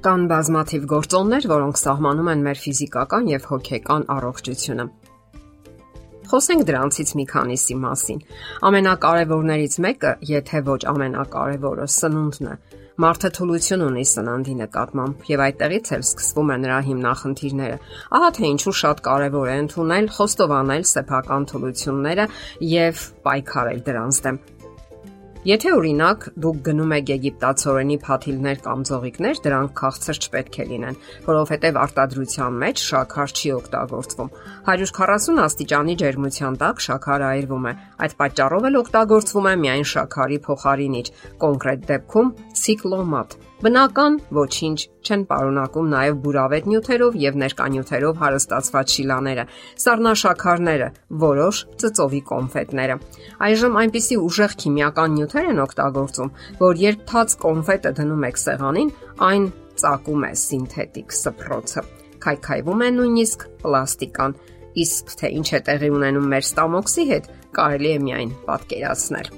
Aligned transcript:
Կան 0.00 0.22
բազմաթիվ 0.30 0.84
գործոններ, 0.88 1.46
որոնք 1.50 1.78
սահմանում 1.78 2.28
են 2.32 2.42
մեր 2.46 2.60
ֆիզիկական 2.60 3.26
եւ 3.28 3.46
հոգեկան 3.50 4.04
առողջությունը։ 4.14 4.84
Խոսենք 6.30 6.62
դրանցից 6.70 7.10
մի 7.18 7.24
քանիսի 7.32 7.76
մասին։ 7.82 8.22
Ամենակարևորներից 8.70 9.76
մեկը, 9.84 10.12
եթե 10.30 10.62
ոչ 10.70 10.78
ամենակարևորը, 10.94 11.88
սնունդն 12.00 12.48
է։ 12.48 12.54
Մարդը 13.04 13.30
թուլություն 13.36 13.84
ունի 13.90 14.04
սննդի 14.08 14.54
նկատմամբ 14.62 15.28
եւ 15.34 15.42
այդտեղից 15.48 15.92
էլ 15.96 16.06
սկսվում 16.06 16.54
է 16.54 16.56
նրա 16.64 16.78
հիմնախնդիրները։ 16.88 17.76
Ահա 18.20 18.30
թե 18.40 18.50
ինչու 18.54 18.74
շատ 18.80 19.04
կարեւոր 19.10 19.52
է 19.52 19.58
ընդունել, 19.66 20.08
խոստովանել 20.16 20.88
սեփական 20.94 21.46
թուլությունները 21.52 22.26
եւ 22.70 23.04
պայքարել 23.28 23.84
դրանց 23.90 24.22
դեմ։ 24.28 24.40
Եթե 25.40 25.70
օրինակ 25.72 26.24
դուք 26.44 26.56
գնում 26.66 26.90
եք 26.92 27.10
եգիպտացորենի 27.10 27.94
փաթիլներ 28.04 28.58
կամ 28.66 28.82
ձողիկներ, 28.90 29.38
դրանք 29.46 29.70
քաղցր 29.80 30.18
չպետք 30.20 30.58
է 30.60 30.66
լինեն, 30.72 30.98
որովհետև 31.30 31.78
արտադրության 31.84 32.58
մեջ 32.60 32.82
շաքար 32.90 33.34
չի 33.40 33.52
օգտագործվում։ 33.56 34.32
140 34.68 35.42
աստիճանի 35.48 35.96
ջերմության 36.04 36.60
տակ 36.60 36.84
շաքարը 36.90 37.28
այրվում 37.30 37.68
է։ 37.72 37.76
Այդ 38.04 38.16
պատճառով 38.20 38.68
էլ 38.68 38.80
օգտագործվում 38.84 39.48
է 39.48 39.54
միայն 39.64 39.88
շաքարի 39.96 40.38
փոխարինիչ, 40.44 41.06
կոնկրետ 41.40 41.88
դեպքում 41.88 42.34
ցիկլոմատ 42.60 43.40
Բնական 43.60 44.14
ոչինչ 44.32 44.78
չեն 45.04 45.22
պարունակում 45.28 45.88
նաև 45.92 46.20
բուրավետ 46.24 46.68
նյութերով 46.70 47.16
եւ 47.20 47.34
ներկանյութերով 47.42 48.20
հարստացված 48.22 48.94
շիլաները, 48.94 49.44
սառնաշաքարները, 49.84 50.88
որոշ 51.24 51.60
ծծովի 51.82 52.20
կոնֆետները։ 52.30 52.96
Այժմ 53.48 53.76
այնպիսի 53.82 54.18
ուժեղ 54.30 54.54
քիմիական 54.64 55.12
նյութեր 55.18 55.50
են 55.50 55.60
օգտագործում, 55.66 56.32
որ 56.62 56.80
երբ 56.84 57.04
թաց 57.12 57.36
կոնֆետը 57.44 57.92
դնում 58.00 58.26
եք 58.30 58.42
սեղանին, 58.46 58.94
այն 59.28 59.46
ծակում 59.84 60.24
է 60.24 60.32
սինթետիկ 60.46 61.14
սփռոցը։ 61.20 61.84
Քայքայվում 62.24 62.80
է 62.80 62.90
նույնիսկ 62.96 63.46
պլաստիկան, 63.60 64.38
իսկ 64.88 65.14
թե 65.20 65.34
ինչ 65.36 65.48
է 65.52 65.62
տեղի 65.68 65.94
ունենում 66.00 66.32
մեր 66.32 66.48
ստամոքսի 66.48 67.08
հետ, 67.12 67.30
կարելի 67.60 67.92
է 67.92 68.02
միայն 68.08 68.36
պատկերացնել։ 68.48 69.32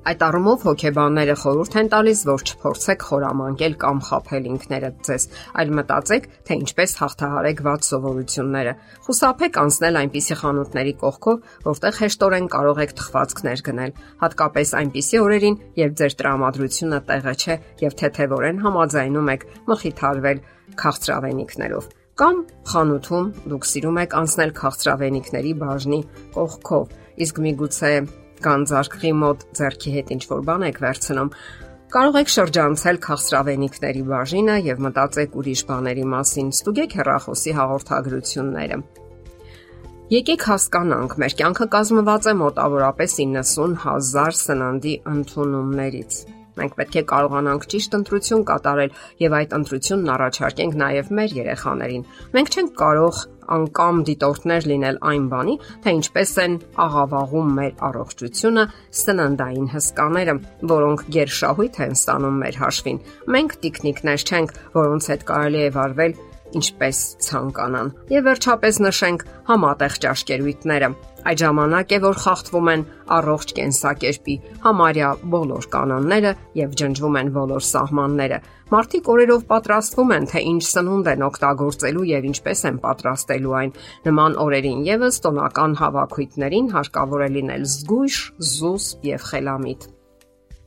Այդ 0.00 0.22
առումով 0.24 0.62
հոգեբանները 0.64 1.34
խորհուրդ 1.36 1.74
են 1.76 1.88
տալիս, 1.92 2.20
որ 2.24 2.42
չփորձեք 2.48 3.02
խորամանկել 3.04 3.74
կամ 3.82 3.98
խაფել 4.06 4.46
ինքներդ 4.50 5.02
ձեզ, 5.04 5.26
այլ 5.60 5.72
մտածեք, 5.76 6.28
թե 6.48 6.56
ինչպես 6.60 6.94
հաղթահարեք 7.00 7.60
ված 7.66 7.88
սովորությունները։ 7.90 8.72
Խուսափեք 9.04 9.58
անցնել 9.60 10.00
այնպիսի 10.00 10.38
խանութների 10.40 10.94
կողքով, 11.04 11.44
որտեղ 11.68 12.00
հեշտորեն 12.00 12.48
կարող 12.56 12.80
եք 12.80 12.96
թխվածքներ 12.96 13.62
գնել, 13.68 13.94
հատկապես 14.24 14.74
այնպիսի 14.80 15.20
օրերին, 15.20 15.60
երբ 15.84 15.94
ձեր 16.00 16.16
տրամադրությունը 16.20 17.00
տեղը 17.12 17.34
չէ 17.44 17.60
եւ 17.84 18.00
թեթևորեն 18.00 18.64
համաձայնում 18.64 19.32
եք 19.36 19.48
մխիթարվել 19.68 20.44
քաղցրավենիքներով 20.80 21.96
կամ 22.20 22.40
խանութում 22.68 23.28
դուք 23.48 23.66
սիրում 23.70 23.98
եք 24.02 24.14
անցնել 24.18 24.50
քաղցրավենիքների 24.58 25.52
բաժնի 25.62 26.00
կողքով, 26.34 26.90
իսկ 27.24 27.40
միգուցե 27.46 27.92
գանձարկղի 28.46 29.12
մոտ 29.20 29.44
ձեռքի 29.58 29.92
հետ 29.96 30.14
ինչ 30.14 30.22
որ 30.30 30.40
բան 30.48 30.64
եք 30.70 30.80
վերցնում, 30.84 31.30
կարող 31.90 32.18
եք 32.20 32.32
շրջանցել 32.36 32.98
քաղցրավենիքների 33.06 34.02
բաժինը 34.10 34.56
եւ 34.70 34.82
մտածեք 34.86 35.38
ուրիշ 35.40 35.62
բաների 35.70 36.04
մասին, 36.14 36.50
ստուգեք 36.54 36.98
հեռախոսի 37.00 37.54
հաղորդագրությունները։ 37.60 38.82
Եկեք 40.10 40.44
հասկանանք, 40.50 41.12
մեր 41.22 41.34
կյանքը 41.38 41.66
կազմված 41.70 42.24
է 42.26 42.32
մոտավորապես 42.40 43.12
90000 43.20 44.38
սննդի 44.40 44.94
ընդունումներից։ 45.06 46.16
Մենք 46.60 46.74
պետք 46.80 46.96
է 46.98 47.02
կարողանանք 47.12 47.66
ճիշտ 47.72 47.94
ընտրություն 47.98 48.42
կատարել 48.50 48.96
եւ 49.22 49.36
այդ 49.38 49.54
ընտրությունն 49.60 50.10
առաջարկենք 50.14 50.74
նաեւ 50.82 51.12
մեր 51.20 51.36
երեխաներին։ 51.38 52.02
Մենք 52.34 52.50
չենք 52.50 52.74
կարող 52.80 53.20
անկամ 53.56 54.00
դիտորդներ 54.08 54.68
լինել 54.70 54.98
այն 55.10 55.28
բանի, 55.34 55.56
թե 55.84 55.94
ինչպես 55.98 56.32
են 56.44 56.56
աղավաղում 56.86 57.52
մեր 57.60 57.84
առողջությունը 57.90 58.64
սննդային 59.00 59.68
հսկաները, 59.74 60.34
որոնք 60.74 61.06
գերշահույթ 61.18 61.80
են 61.86 61.94
ստանում 62.00 62.40
մեր 62.44 62.60
հաշվին։ 62.64 63.00
Մենք 63.36 63.56
տիկնիկներ 63.64 64.26
չենք, 64.30 64.58
որոնց 64.80 65.10
հետ 65.14 65.26
կարելի 65.30 65.64
է 65.66 65.70
վարվել 65.80 66.18
ինչպես 66.58 66.98
ցանկանան։ 67.26 67.90
Եվ 68.10 68.26
վերջապես 68.30 68.80
նշենք 68.86 69.24
համատեղ 69.50 69.96
ճաշկերույթները։ 70.04 70.88
Այդ 71.20 71.40
ժամանակ 71.42 71.90
է, 71.92 71.98
որ 72.00 72.18
խախտվում 72.24 72.70
են 72.72 72.82
առողջ 73.16 73.52
կենսակերպի 73.58 74.36
համարյա 74.64 75.10
բոլոր 75.34 75.68
կանոնները 75.74 76.32
եւ 76.60 76.74
ջնջվում 76.80 77.18
են 77.20 77.32
բոլոր 77.36 77.66
սահմանները։ 77.70 78.40
Մարդիկ 78.70 79.12
օրերով 79.12 79.44
պատրաստվում 79.50 80.12
են, 80.16 80.26
թե 80.30 80.42
ինչ 80.50 80.62
սնունդ 80.70 81.12
են 81.12 81.24
օգտագործելու 81.28 82.08
եւ 82.14 82.28
ինչպես 82.30 82.64
են 82.70 82.82
պատրաստելու 82.86 83.56
այն։ 83.60 83.72
Նման 84.08 84.40
օրերին 84.46 84.84
եւս 84.88 85.22
տոնական 85.26 85.78
հավաքույթներին 85.84 86.74
հարկավոր 86.78 87.26
է 87.26 87.32
լինել 87.36 87.70
զգույշ, 87.76 88.20
զուսպ 88.56 89.10
եւ 89.10 89.26
խելամիտ։ 89.32 89.90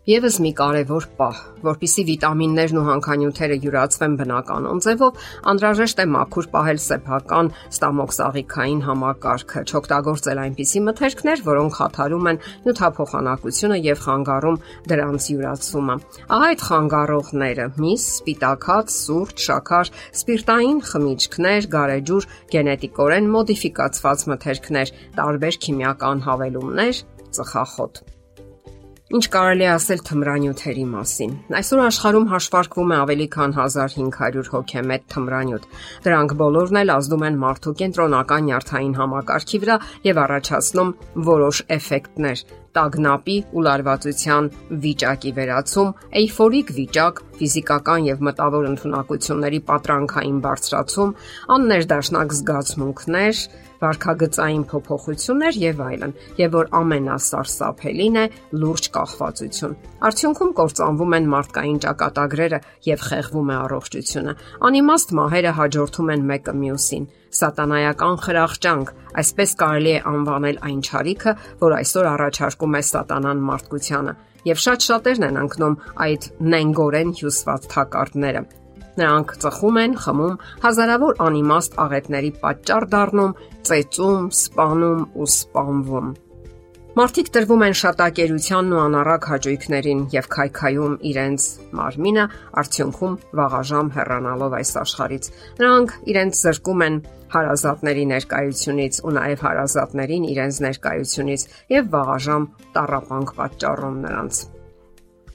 Եվս 0.04 0.36
մի 0.44 0.50
կարևոր 0.60 1.06
պահ, 1.16 1.38
որpիսի 1.64 2.04
վիտամիններն 2.10 2.80
ու 2.80 2.82
հանքանյութերը 2.90 3.56
յուրացվեն 3.64 4.16
բնականon 4.20 4.82
ձևով, 4.84 5.20
անհրաժեշտ 5.52 6.00
է 6.04 6.06
մաքուր 6.16 6.48
պահել 6.56 6.80
սեփական 6.84 7.52
ստամոքսաղիքային 7.72 8.82
համակարգը, 8.84 9.62
չօգտագործել 9.64 10.42
այնպիսի 10.44 10.82
մթերքներ, 10.88 11.44
որոնք 11.48 11.78
խաթարում 11.80 12.28
են 12.34 12.42
նյութափոխանակությունը 12.68 13.78
եւ 13.88 14.02
խանգարում 14.04 14.58
դրանց 14.92 15.28
յուրացումը։ 15.32 15.96
Ահա 16.36 16.50
այդ 16.52 16.66
խանգարողները՝ 16.68 17.68
միս, 17.80 18.08
սպիտակած, 18.20 18.98
սուրճ, 19.00 19.46
շաքար, 19.48 19.94
սպիրտային 20.20 20.82
խմիչքներ, 20.92 21.70
գարեջուր, 21.78 22.28
գենետիկորեն 22.58 23.32
մոդիֆիկացված 23.38 24.28
մթերքներ, 24.34 24.94
տարբեր 25.22 25.62
քիմիական 25.64 26.28
հավելումներ, 26.28 27.02
ծխախոտ։ 27.40 28.04
Ինչ 29.14 29.28
կարելի 29.30 29.66
ասել 29.70 30.00
թմրանյութերի 30.08 30.84
մասին։ 30.90 31.34
Այսօր 31.60 31.82
աշխարհում 31.84 32.24
հաշվարկվում 32.32 32.94
է 32.94 32.98
ավելի 33.04 33.28
քան 33.36 33.54
1500 33.58 34.50
հոգեմետ 34.54 35.06
թմրանյութ։ 35.14 35.68
Դրանք 36.08 36.34
բոլորն 36.42 36.82
էլ 36.82 36.94
ազդում 36.96 37.28
են 37.30 37.38
մարդու 37.44 37.76
կենտրոնական 37.84 38.50
նյարդային 38.50 38.98
համակարգի 39.04 39.62
վրա 39.68 39.78
եւ 40.10 40.24
առաջացնում 40.24 40.94
որոշ 41.30 41.64
էֆեկտներ՝ 41.78 42.46
տագնապի 42.78 43.38
ու 43.54 43.64
լարվածության 43.68 44.50
վիճակի 44.84 45.32
վերացում, 45.38 45.92
էյֆորիկ 46.22 46.72
վիճակ, 46.78 47.22
ֆիզիկական 47.38 48.08
եւ 48.10 48.24
մտավոր 48.28 48.66
ընտունակությունների 48.74 49.60
պատրանքային 49.70 50.40
բարձրացում, 50.44 51.14
աններդաշնակ 51.58 52.36
զգացմունքներ, 52.40 53.44
վարքագծային 53.84 54.64
փոփոխություններ 54.72 55.58
եւ 55.64 55.82
այլն, 55.84 56.14
եւ 56.40 56.54
որ 56.56 56.70
ամենասարսափելին 56.80 58.20
է 58.22 58.26
լուրջ 58.64 58.88
կախվածություն։ 58.96 59.76
Արդյունքում 60.08 60.54
կործանվում 60.60 61.18
են 61.18 61.28
մարդկային 61.34 61.82
ճակատագրերը 61.84 62.62
եւ 62.88 63.04
խեղվում 63.10 63.52
է 63.52 63.58
առողջությունը։ 63.64 64.38
Անիմաստ 64.70 65.14
մահերը 65.20 65.54
հաջորդում 65.60 66.14
են 66.14 66.26
մեկը 66.32 66.56
մյուսին 66.64 67.12
սատանայական 67.34 68.18
խրախճանք, 68.24 68.90
այսպես 69.22 69.54
կարելի 69.62 69.92
է 69.94 70.02
անվանել 70.10 70.58
այն 70.68 70.82
ճարիքը, 70.88 71.32
որ 71.64 71.76
այսօր 71.80 72.10
առաջարկում 72.14 72.63
է 72.80 72.84
սատանան 72.90 73.44
մարդկությանը, 73.50 74.14
եւ 74.48 74.62
շատ 74.64 74.88
շատերն 74.88 75.28
են 75.30 75.40
ընկնում 75.44 75.78
այդ 76.08 76.28
նենգորեն 76.54 77.16
հյուսված 77.20 77.70
թակարդները։ 77.74 78.44
Նրանք 78.94 79.32
ծխում 79.44 79.78
են, 79.84 79.96
խմում, 80.04 80.36
հազարավոր 80.64 81.22
անիմաստ 81.28 81.80
աղետների 81.84 82.32
պատճառ 82.44 82.86
դառնում, 82.94 83.38
ծեծում, 83.70 84.28
սպանում 84.38 85.08
ու 85.18 85.30
սպանվում։ 85.34 86.12
Մարդիկ 86.94 87.30
տրվում 87.34 87.64
են 87.66 87.74
շատակերությանն 87.80 88.74
ու 88.76 88.82
անառակ 88.84 89.24
հաճույքներին 89.32 90.04
եւ 90.14 90.28
քայքայում 90.36 90.94
իրենց 91.10 91.48
մարմինը 91.80 92.26
արդյունքում 92.62 93.16
վաղաժամ 93.40 93.90
հեռանալով 93.98 94.56
այս 94.60 94.76
աշխարից։ 94.84 95.32
Նրանք 95.64 95.98
իրենց 96.14 96.46
զրկում 96.46 96.88
են 96.88 97.04
հարազատների 97.34 98.08
ներկայությունից 98.14 99.04
ու 99.10 99.18
նաև 99.18 99.46
հարազատներին 99.50 100.32
իրենց 100.38 100.66
ներկայությունից 100.70 101.52
եւ 101.82 101.94
վաղաժամ 101.98 102.52
տարապանք 102.78 103.40
պատճառում 103.42 104.04
նրանց։ 104.06 104.46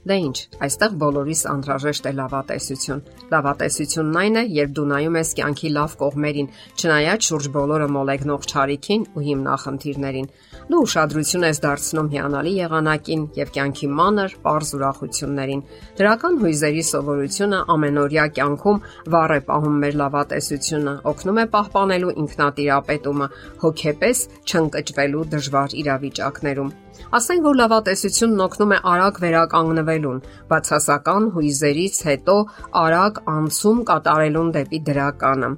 Դե 0.07 0.15
ինչ, 0.23 0.37
այստեղ 0.63 0.93
բոլորիս 0.99 1.41
անհրաժեշտ 1.51 2.05
է 2.07 2.11
լավատեսություն։ 2.19 3.01
Լավատեսությունն 3.33 4.19
այն 4.19 4.37
է, 4.39 4.43
երբ 4.55 4.71
դու 4.77 4.85
նայում 4.91 5.17
ես 5.19 5.31
կյանքի 5.39 5.71
լավ 5.75 5.95
կողմերին, 5.99 6.47
չնայած 6.79 7.27
շուրջ 7.29 7.49
բոլորը 7.55 7.87
մոլեգնող 7.95 8.47
ճարիքին 8.51 9.03
ու 9.19 9.23
հիմնախնդիրներին։ 9.27 10.29
Դու 10.69 10.79
ուշադրություն 10.85 11.45
ես 11.49 11.61
դարձնում 11.65 12.09
հիանալի 12.15 12.53
եղանակին 12.59 13.21
եւ 13.39 13.51
կյանքի 13.59 13.87
մանր, 13.99 14.35
པարզ 14.39 14.73
ուրախություններին։ 14.79 15.63
Դրական 15.99 16.39
հույզերի 16.43 16.83
սովորությունը 16.89 17.59
ամենօրյա 17.75 18.25
կյանքում 18.39 18.83
վառ 19.13 19.33
է 19.35 19.41
պահում 19.49 19.79
մեր 19.83 19.97
լավատեսությունը, 20.03 20.93
օգնում 21.11 21.41
է 21.43 21.45
պահպանելու 21.57 22.15
ինքնատիրապետումը, 22.23 23.31
հոգեպես 23.65 24.23
չընկճվելու 24.45 25.25
դժվար 25.35 25.75
իրավիճակներում։ 25.83 26.71
Ասենք 27.19 27.45
որ 27.49 27.55
լավատեսությունն 27.59 28.43
օգնում 28.49 28.73
է 28.75 28.81
արագ 28.89 29.23
վերականգնվել 29.23 29.99
գրավելուն, 29.99 30.19
բացասական 30.49 31.25
հույզերից 31.35 31.97
հետո 32.07 32.35
արագ 32.81 33.19
անցում 33.33 33.79
կատարելուն 33.89 34.51
դեպի 34.55 34.79
դրականը, 34.89 35.49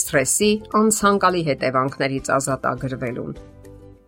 սթրեսի 0.00 0.50
անցանկալի 0.80 1.42
հետևանքներից 1.50 2.30
ազատագրվելուն։ 2.36 3.34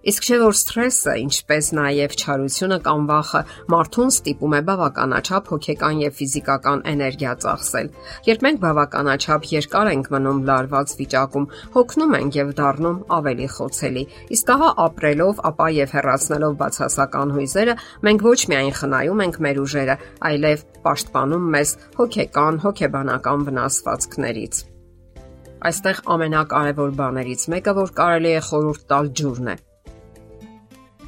Իսկ 0.02 0.24
չէ 0.26 0.36
որ 0.42 0.56
սթրեսը, 0.58 1.12
ինչպես 1.22 1.66
նաև 1.78 2.14
չարությունը 2.18 2.78
կամ 2.82 3.02
վախը 3.06 3.42
մարդուն 3.70 4.08
ստիպում 4.12 4.56
է 4.56 4.60
բավականաչափ 4.66 5.50
հոգեկան 5.52 6.00
եւ 6.02 6.16
ֆիզիկական 6.18 6.82
էներգիա 6.92 7.34
ծախսել։ 7.44 7.90
Երբ 8.26 8.42
մենք 8.46 8.58
բավականաչափ 8.64 9.46
երկար 9.52 9.92
ենք 9.92 10.10
մնում 10.16 10.42
լարված 10.50 10.96
վիճակում, 10.98 11.46
հոգնում 11.78 12.16
ենք 12.18 12.40
եւ 12.40 12.52
դառնում 12.58 12.98
ավելի 13.22 13.48
խոցելի։ 13.54 14.04
Իսկ 14.34 14.52
ահա 14.58 14.74
ապրելով, 14.82 15.42
ապա 15.52 15.66
եւ 15.78 15.96
հեռացնելով 16.02 16.60
բացասական 16.66 17.34
հույզերը, 17.38 17.74
մենք 18.02 18.26
ոչ 18.26 18.40
միայն 18.50 18.76
խնայում 18.82 19.22
ենք 19.22 19.42
մեր 19.46 19.62
ուժերը, 19.62 19.96
այլև 20.32 20.68
պաշտպանում 20.82 21.50
մեզ 21.54 21.76
հոգեկան, 22.02 22.62
հոգեբանական 22.66 23.50
վնասվածքներից։ 23.52 24.64
Այստեղ 25.62 26.06
ամենակարևոր 26.10 26.96
բաներից 26.98 27.50
մեկը, 27.54 27.74
որ 27.78 27.92
կարելի 28.02 28.32
է 28.32 28.40
խորհուրդ 28.50 28.88
տալ 28.90 29.12
ջուրն 29.22 29.52
է 29.52 29.62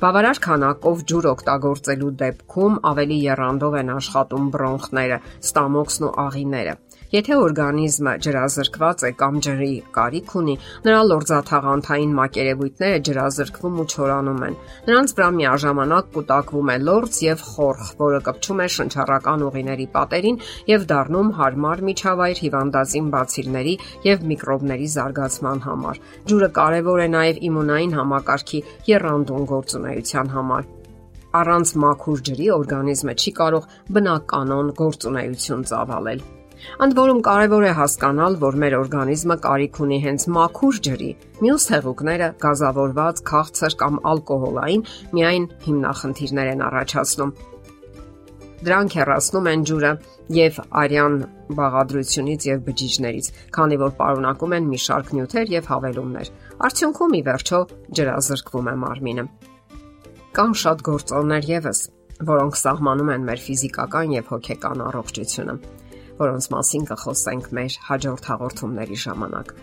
Բավարար 0.04 0.38
քանակով 0.44 1.02
ջուր 1.10 1.26
օգտագործելու 1.30 2.08
դեպքում 2.22 2.74
ավելի 2.90 3.16
երանդով 3.24 3.76
են 3.78 3.92
աշխատում 3.94 4.50
բրոնխները, 4.56 5.16
ստամոքսն 5.48 6.04
ու 6.08 6.10
աղիները։ 6.24 6.74
Եթե 7.14 7.36
օրգանիզմը 7.38 8.12
ջրազրկված 8.24 9.02
է 9.06 9.10
կամ 9.18 9.36
ջրի 9.46 9.68
կարիք 9.94 10.32
ունի, 10.40 10.54
նրա 10.86 11.02
լորձաթաղանթային 11.10 12.16
մակերևույթները 12.18 13.02
ջրազրկվում 13.08 13.76
ու 13.82 13.86
չորանում 13.94 14.42
են։ 14.46 14.56
Նրանց 14.88 15.14
վրա 15.18 15.28
միաժամանակ 15.36 16.08
կուտակվում 16.16 16.72
է 16.74 16.76
լորձ 16.88 17.20
եւ 17.26 17.46
խորխ, 17.52 17.92
որը 18.02 18.20
կպչում 18.30 18.64
է 18.64 18.68
շնչառական 18.78 19.46
ուղիների 19.46 19.88
պատերին 19.94 20.42
եւ 20.74 20.88
դառնում 20.90 21.32
հարմար 21.38 21.84
միջավայր 21.94 22.42
հիվանդացին 22.44 23.10
բացիլների 23.14 23.78
եւ 24.10 24.28
միկրոբների 24.34 24.92
զարգացման 24.98 25.66
համար։ 25.70 26.04
Ջուրը 26.34 26.52
կարևոր 26.58 27.04
է 27.06 27.08
նաեւ 27.14 27.42
իմունային 27.54 27.98
համակարգի 28.02 28.64
երանդուն 28.90 29.50
գործունեության 29.54 30.34
համար 30.34 30.72
առանց 31.34 31.70
մաքուր 31.82 32.20
ջրի 32.26 32.44
օրգանիզմը 32.54 33.14
չի 33.22 33.32
կարող 33.38 33.64
բնականon 33.96 34.68
գործունեություն 34.78 35.68
ծավալել։ 35.70 36.20
Ընդ 36.84 36.96
որում 36.98 37.20
կարևոր 37.24 37.64
է 37.68 37.72
հասկանալ, 37.78 38.36
որ 38.42 38.56
մեր 38.62 38.74
օրգանիզմը 38.80 39.36
կարիք 39.44 39.80
ունի 39.84 39.98
հենց 40.04 40.26
մաքուր 40.34 40.78
ջրի։ 40.86 41.10
Մյուս 41.44 41.66
հեղուկները 41.74 42.28
գազավորված, 42.44 43.22
քաղցր 43.30 43.76
կամ 43.82 43.98
ալկոհոլային 44.12 44.86
միայն 45.18 45.48
հիմնախնդիրներ 45.64 46.50
են 46.54 46.64
առաջացնում։ 46.68 47.34
Դրանք 48.64 48.94
հեռացնում 48.96 49.48
են 49.50 49.64
ջուրը 49.68 49.92
եւ 50.34 50.60
արյան 50.82 51.16
բաղադրությունից 51.58 52.46
եւ 52.48 52.62
բջիջներից, 52.68 53.26
քանի 53.54 53.78
որ 53.84 53.90
պարունակում 53.98 54.54
են 54.56 54.70
մի 54.72 54.78
շարք 54.84 55.10
նյութեր 55.18 55.52
եւ 55.54 55.68
հավելումներ։ 55.74 56.30
Արդյունքում 56.64 57.16
ի 57.18 57.22
վերջո 57.28 57.60
ջրազրկվում 57.98 58.70
է 58.72 58.76
մարմինը։ 58.84 59.26
Կան 60.34 60.56
շատ 60.64 60.84
գործոններ 60.88 61.50
եւս, 61.52 61.80
որոնք 62.32 62.60
սահմանում 62.64 63.14
են 63.14 63.28
մեր 63.28 63.44
ֆիզիկական 63.44 64.14
եւ 64.16 64.32
հոգեկան 64.32 64.86
առողջությունը 64.88 65.58
որոնց 66.20 66.48
մասին 66.54 66.84
կխոսենք 66.90 67.48
մեր 67.58 67.78
հաջորդ 67.88 68.28
հաղորդումների 68.30 68.98
ժամանակ։ 69.04 69.54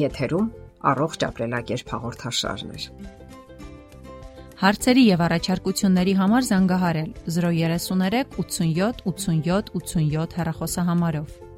Եթերում 0.00 0.50
առողջ 0.90 1.24
ապրելակերպ 1.30 1.94
հաղորդաշարն 1.94 2.70
է։ 2.76 2.80
Հարցերի 4.60 5.02
եւ 5.08 5.20
առաջարկությունների 5.24 6.14
համար 6.20 6.46
զանգահարել 6.50 7.12
033 7.36 8.34
87 8.36 9.04
87 9.08 9.70
87 9.80 10.36
հեռախոսահամարով։ 10.40 11.49